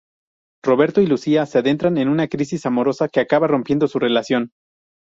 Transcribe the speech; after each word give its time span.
Roberto 0.65 0.99
y 1.01 1.05
Lucía 1.05 1.45
se 1.45 1.59
adentran 1.59 1.99
en 1.99 2.09
una 2.09 2.27
crisis 2.27 2.65
amorosa 2.65 3.07
que 3.07 3.19
acaba 3.19 3.45
rompiendo 3.45 3.87
su 3.87 3.99
relación. 3.99 4.49